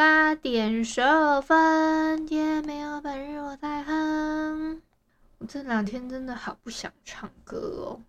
[0.00, 4.80] 八点十二分，也没有本日我在哼。
[5.36, 8.00] 我这两天真的好不想唱歌哦。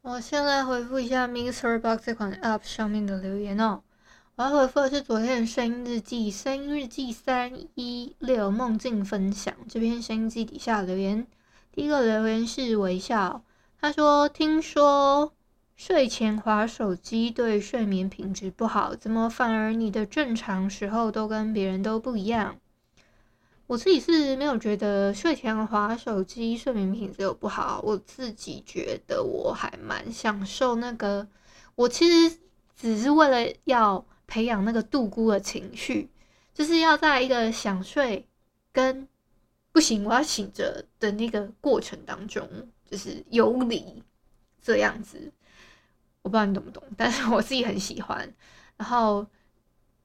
[0.00, 3.82] 我现在回复一下 MixerBox 这款 App 上面的留言哦。
[4.36, 11.26] 我要回复的是昨天的声音日记，声音日记三一六梦境分享这篇声音日记底下留言。
[11.70, 13.42] 第一个留言是微笑，
[13.78, 15.34] 他说：“听说。”
[15.76, 22.58] 睡前划手机对睡眠品质不好，怎么反而你的正常时候都跟别人都不一样？
[23.66, 31.28] 我自己是没有觉得睡前划手机睡眠品质有不好，我自己觉得我还蛮享受那个。
[31.74, 32.38] 我其实
[32.74, 36.08] 只是为了要培养那个度孤的情绪，
[36.54, 38.26] 就是要在一个想睡
[38.72, 39.06] 跟
[39.72, 42.48] 不行我要醒着的那个过程当中，
[42.90, 44.02] 就是游离
[44.62, 45.32] 这样子。
[46.26, 48.28] 我不知道你懂不懂，但是我自己很喜欢，
[48.76, 49.24] 然后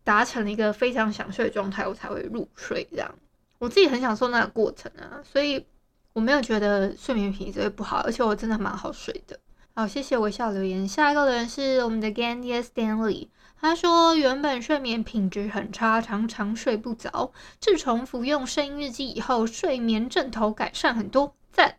[0.04, 2.88] 达成了一个非常想睡的状态，我才会入睡。
[2.92, 3.12] 这样，
[3.58, 5.66] 我自己很享受那个过程啊，所以
[6.14, 9.40] 我没有觉得睡眠品质会不好，而且我真的蛮好睡的。
[9.74, 10.88] 好，谢谢微笑留言。
[10.88, 21.78] 下一个留言是我们的 Gandy Stanley，他说原本睡眠品质很差，常常睡不着，自从服用声音日记以后，睡眠枕头改善很多，赞。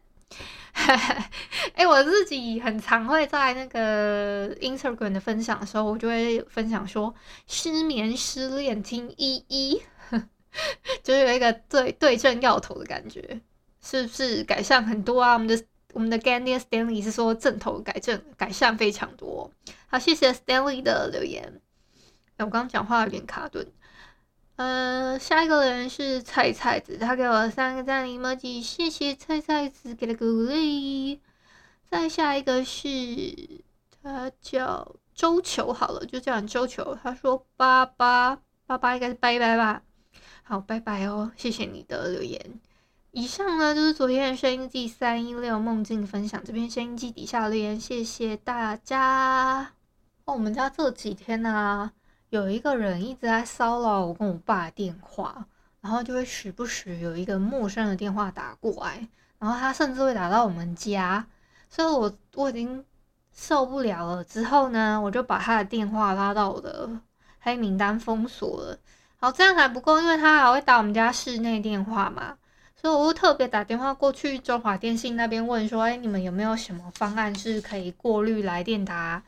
[1.74, 7.14] 哎、我自己很常会在那个 Instagram 的分享的时候，我就会分享说
[7.46, 9.82] 失眠失恋听依依，
[11.02, 13.40] 就是有一个对对症药头的感觉，
[13.82, 15.34] 是不是改善很多啊？
[15.34, 19.50] 我们的我们的 Gandy Stanley 是说阵头改正改善非常多，
[19.88, 21.60] 好，谢谢 Stanley 的留言。
[22.38, 23.66] 哎、我刚刚讲话有点卡顿。
[24.62, 31.20] 呃，下一个人是菜菜子，他给我三个赞 emoji，谢谢菜菜子给的鼓励。
[31.90, 33.60] 再下一个是
[34.00, 36.96] 他叫周球，好了，就叫你周球。
[37.02, 39.82] 他说爸爸，爸爸应该是拜拜吧？
[40.44, 42.60] 好，拜拜哦，谢谢你的留言。
[43.10, 49.72] 以上呢就是昨天的声音记三一六梦境分享，这篇声音记底下留言，谢谢大家。
[50.24, 51.90] 哦，我们家这几天呢、
[52.32, 55.44] 有一个人一直在骚扰我跟我爸的电话，
[55.82, 59.06] 然后就会时不时有一个陌生的电话打过来，
[59.38, 61.26] 然后他甚至会打到我们家，
[61.68, 62.82] 所以我我已经
[63.34, 64.24] 受不了了。
[64.24, 66.88] 之后呢，我就把他的电话拉到我的
[67.38, 68.78] 黑名单封锁了。
[69.18, 72.38] 好，这样还不够，因为他还会打我们家室内电话嘛，
[72.74, 79.22] 所以我会特别打电话过去中华电信那边问说：“哎，你们有没有什么方案是可以过滤来电打？”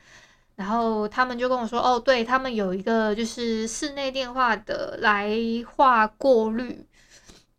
[0.57, 6.87] 然后他们就跟我说：“哦，对，他们有一个就是室内电话的来话过滤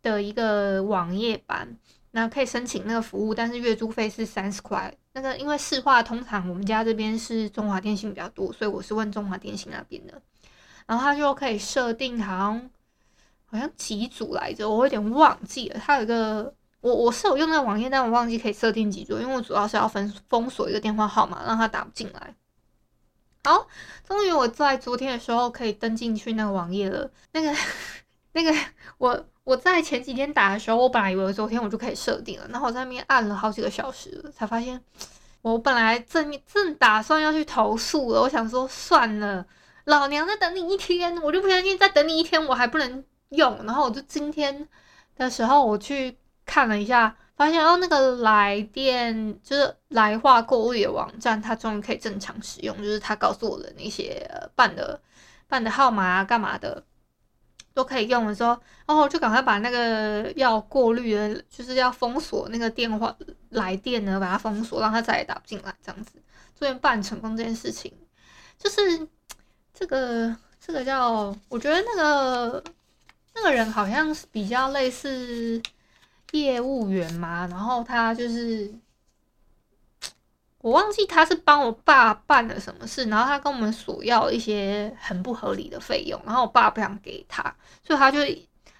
[0.00, 1.76] 的一个网页版，
[2.12, 4.90] 那可以申请那个服务，但是月租费是三十块。
[5.12, 10.22] 那个因为市话通常我们家这边是中华电信比较多，所以我是问中华电信那边的。
[10.86, 12.70] 然后他就可以设定好像
[13.44, 15.78] 好像几组来着，我有点忘记了。
[15.78, 22.34] 他有一个我我是有用那个网页，但我忘记可以设定几组，因为我主要是要封封锁一个电话号码，让他打不进来。”
[23.46, 23.64] 好，
[24.04, 27.08] 终于我在昨天的时候可以登进去那个网页了。
[27.30, 27.54] 那个、
[28.34, 28.52] 那个，
[28.98, 34.82] 我我在前几天打的时候，我本来以为昨天我就可以设定了，然后我在那边按了好几个小时，才发现
[35.42, 38.22] 我本来正正打算要去投诉了。
[38.22, 39.46] 我想说算了，
[39.84, 43.64] 老娘再等你一天，我就不相信再等你一天我还不能用。
[43.64, 44.68] 然后我就今天
[45.16, 47.16] 的时候我去看了一下。
[47.36, 52.74] 发现哦，那个来电就是来话过滤的网站，它终于可以正常使用。
[52.78, 54.98] 就是他告诉我的那些办的
[55.46, 56.82] 办的号码啊，干嘛的
[57.74, 63.14] 都可以用的时候，然后就赶快把那个要过滤的，就是要封锁那个电话
[63.50, 66.12] 来电呢，把它封锁，让它再也打不进来，这样子，
[66.58, 67.92] 终于办成功这件事情。
[68.58, 69.06] 就是
[69.74, 72.64] 这个这个叫，我觉得那个
[73.34, 75.60] 那个人好像是比较类似。
[76.32, 78.74] 业务员嘛，然后他就是
[80.58, 87.42] 我忘记他是帮我爸办了什么事，然后他跟我们索要一些很不合理的费用，然后我爸不想给他，
[87.82, 88.18] 所以他就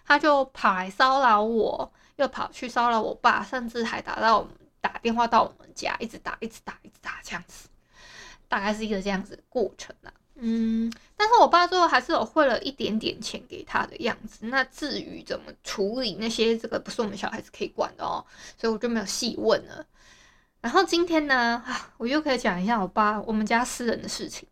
[0.05, 7.69] 他就跑来骚扰我，又跑去骚扰我爸，甚至还打到我们打电话到我们家，一直打，一直打，一直打这样子，
[8.49, 10.11] 大概是一个这样子的过程啊。
[10.38, 14.47] 嗯，但是我爸最后还是有汇了一点点钱给他的样子。
[14.47, 18.23] 那至于怎么处理那些，这个不是我们小孩子可以管的哦，
[18.59, 19.87] 所以我就没有细问了。
[20.61, 24.47] 然后今天呢，啊，我又可以讲一下我爸我们家私人的事情。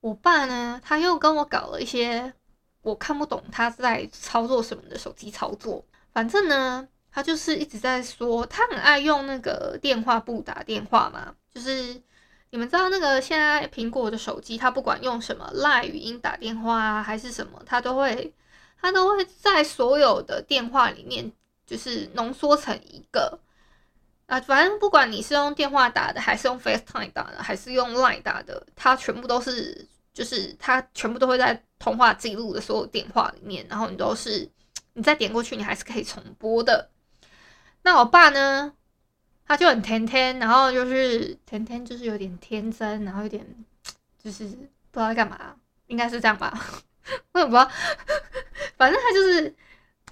[0.00, 2.32] 我爸呢，他又跟我搞了一些
[2.80, 5.84] 我看不懂他在操作什么的手机操作。
[6.12, 12.00] 反正呢，他就是一直在说，他很爱用那个电话簿打电话嘛，就是。
[12.50, 18.32] 你们知道那个现在苹果的手机，它不管用什么 LINE 语音打电话啊，还是什么，它都会，
[18.80, 21.30] 它都会在所有的电话里面，
[21.66, 23.38] 就是浓缩成一个
[24.26, 34.50] 啊，反正不管你是用电话打的，还是用 FaceTime 打的，还是用 LINE 打的，它全部都是，就是它全部都会在通话记录的所有电话里面，然后你都是，
[34.94, 36.88] 你再点过去，你还是可以重播的。
[37.82, 38.72] 那我爸呢？
[39.48, 43.44] 他就很天天，然后就是天天就是有点天真，然后有点
[44.22, 45.56] 就是不知道在干嘛，
[45.86, 46.52] 应该是这样吧，
[47.32, 47.66] 我也不知道，
[48.76, 49.52] 反正他就是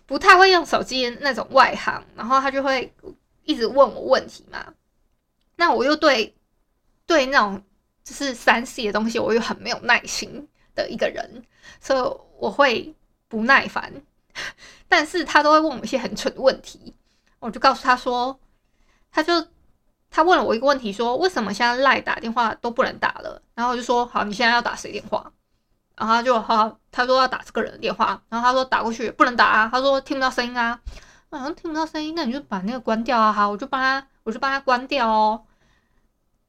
[0.07, 2.91] 不太会用手机那种外行，然后他就会
[3.45, 4.73] 一直问我问题嘛，
[5.57, 6.35] 那我又对
[7.05, 7.63] 对那种
[8.03, 11.43] 就是三 C 的东西，我又很没有耐心的一个人，
[11.79, 12.01] 所以
[12.39, 12.95] 我会
[13.29, 13.93] 不耐烦，
[14.89, 16.95] 但是他都会问我一些很蠢的问题，
[17.39, 18.41] 我就告诉他说。
[19.17, 19.33] 他就
[20.11, 23.41] 他问了我一个问题，说为什么现在赖打电话都不能打了？
[23.55, 25.33] 然后我就说好，你现在要打谁电话？
[25.97, 28.23] 然后他就好，他说要打这个人的电话。
[28.29, 30.79] 然后他说打过去不能打啊，他说听不到声音啊。
[31.31, 33.33] 好像听不到声音，那你就把那个关掉啊。
[33.33, 35.43] 好，我就帮他，我就帮他关掉哦。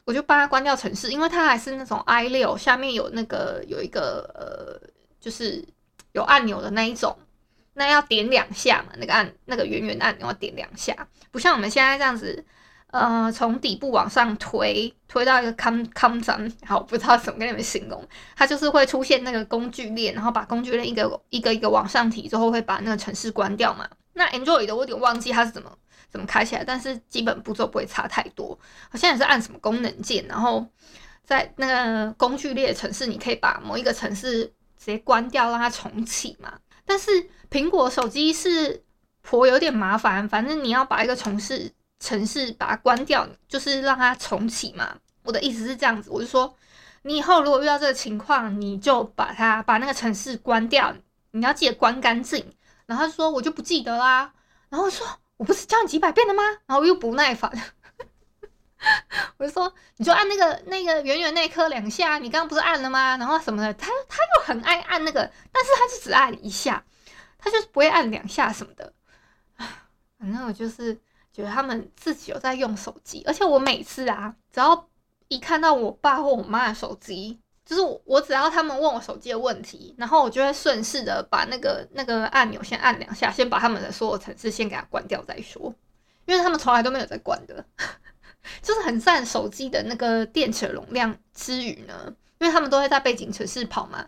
[0.04, 4.90] 我就帮他关掉城市，因为他还是那种 i 六下面有那个有一个呃，
[5.22, 5.66] 就是
[6.12, 7.18] 有按钮的那一种，
[7.78, 12.44] 那要点两下嘛，那个按那个圆圆按钮要点两下，不像我们现在这样子。
[12.90, 18.02] 呃，从底部往上推，推到一个 come come down，好，不知道怎么跟你们形容，
[18.34, 23.86] 它就是会出现那个工具链，然后把工具链一个一个一个往上提之后，会把那个程式关掉嘛。
[24.14, 25.70] 那 Android 的我有点忘记它是怎么
[26.10, 28.58] 怎么开起来，但是基本步骤不会差太多。
[28.90, 30.66] 好像也是按什么功能键，然后
[31.26, 34.46] 在那个工具链的程式，你可以把某一个程式
[34.78, 36.54] 直接关掉，让它重启嘛。
[36.88, 38.84] 但是苹果手机是
[39.22, 44.96] 颇有点麻烦，反正你要把一个城市城市把它关掉，就是让它重启嘛。
[45.24, 46.56] 我的意思是这样子，我就说，
[47.02, 50.96] 你以后如果遇到这个情况，你就把它把那个城市关掉，
[51.32, 52.44] 你要记得关干净。
[52.86, 54.32] 然后他说我就不记得啦，
[54.70, 55.06] 然后说
[55.36, 56.42] 我不是教你几百遍了吗？
[56.66, 57.52] 然后我又不耐烦，
[59.38, 63.18] 我就说你就按那个那个圆圆那颗两下，你刚刚不是按了吗？
[63.18, 66.84] 然后什么的，他他又很爱按那个，但是他就只按一下，
[67.38, 68.94] 他就是不会按两下什么的。
[70.20, 71.00] 反正我就是。
[71.34, 74.90] 觉得他们自己有在用手机，而且我每次啊，只要
[75.28, 85.72] 一看到我爸或我妈的手机，就是我，我只要他们问我手机的问题，然后我就会顺势的把那个那个按钮先按两下，先把他们的所有程式先给它关掉再说，
[86.26, 87.64] 因为他们从来都没有在关的，
[88.62, 94.06] 就是很占手机的那个电池容量之余呢，因为他们都会在背景程式跑嘛，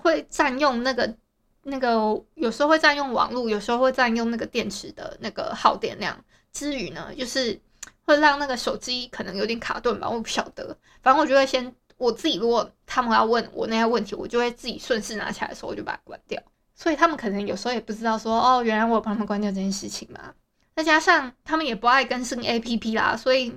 [0.00, 1.14] 会占用那个
[1.62, 6.22] 那个有时候会占用网络，有时候会占用那个电池的那个耗电量。
[6.52, 7.60] 之余呢，就是
[8.04, 10.64] 会让那个手机可能有点卡顿吧，我不晓得。
[11.02, 16.40] 反正我就会先我自己，如果他们要问我那些问题，我就会自己顺势拿起来的时候，我就把它关掉。
[16.76, 20.32] 所以他们可能有时候也不知道说，哦，原来我帮他们关掉这件事情嘛。
[20.76, 23.52] 再加上他们也不爱更新 APP 啦，所以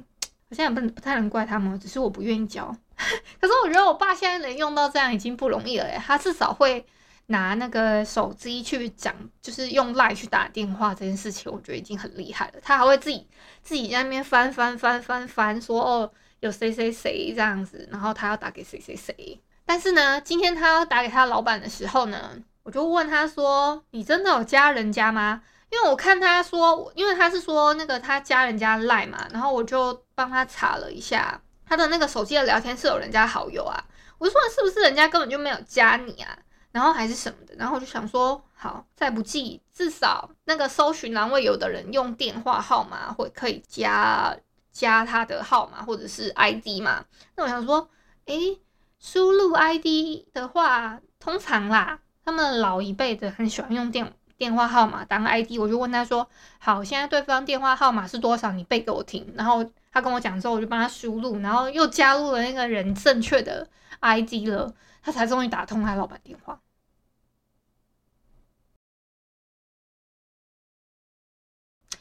[0.50, 2.76] 我现在也不能不太能怪他们，只是我不愿意教。
[2.98, 6.86] 可是我觉得我爸现在能用到这样已经不容易了诶，他至少会。
[7.30, 12.54] 拿那个手机去讲，就是用 LINE 去打电话这件事情，我觉得已经很厉害了。
[12.64, 13.28] 他还会自己
[13.62, 19.38] 自己在那边翻翻翻翻翻，说哦有谁谁谁这样子，然后他要打给谁谁谁。
[19.66, 22.32] 但是呢，今天他要打给他老板的时候呢，
[22.64, 33.84] 我就问他说：“你真的有加人家吗？”因为我看他说，因为他是说那个他加人家 LINE 嘛，然后我就帮他查了一下他的那个手机的聊天室有人家好友啊，
[34.18, 36.38] 我就说是不是人家根本就没有加你啊？
[36.72, 44.38] 然后还是什么的，然后我就想说，好，再不济，至少那个搜寻栏位有的人用电话号码会可以加
[44.72, 47.04] 加他的号码或者是 ID 嘛。
[47.36, 47.90] 那我想说，
[48.26, 48.60] 诶，
[49.00, 55.58] 输入 ID 的话，通常啦，他们老一辈的很喜欢用电电话号码当 ID。
[55.60, 56.28] 我就问他说，
[56.60, 58.52] 好，现在对方电话号码是多少？
[58.52, 59.26] 你背给我听。
[59.36, 63.68] 然后他跟我讲之后，我就帮他输入，然后又加入了那个人正确的
[64.00, 64.74] ID 了。
[65.02, 66.60] 他才终于打通他老板电话。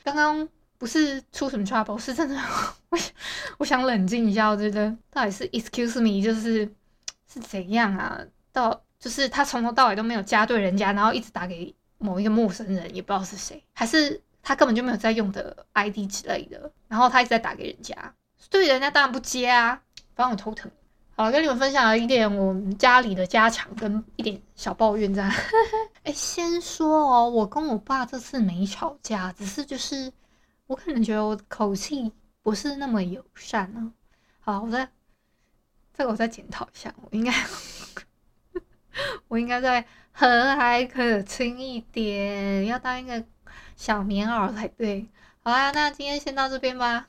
[0.03, 2.37] 刚刚不是出什么 trouble，是真的。
[2.91, 2.99] 我
[3.59, 6.65] 我想冷静一下，我觉得到底是 excuse me，就是
[7.33, 8.21] 是怎样啊？
[8.53, 18.15] 到就是他从头到尾都没有加对人家，然后一直打给某一个陌生人，也不知道是谁，还是他根本就没有在用的 ID 之类的，然后他一直在打给人家，
[18.51, 19.83] 对人家当然不接啊，
[20.15, 20.71] 反正我头疼。
[21.19, 25.33] 好，跟你们分享了一点我们家里的家常跟一点小抱怨，这样。
[26.05, 30.13] 哎，先说哦，我跟我爸这次没吵架，只是就是
[30.67, 32.13] 我可能觉得我的口气
[32.43, 33.91] 不是那么友善呢。
[34.41, 34.87] 好，我再
[35.95, 37.33] 这个我再检讨一下，我应该
[39.29, 43.25] 我应该再和蔼可亲一点，要当一个
[43.77, 45.07] 小棉袄才对。
[45.43, 47.09] 好啦，那今天先到这边吧。